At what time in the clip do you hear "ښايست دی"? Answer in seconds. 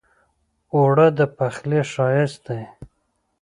1.91-2.63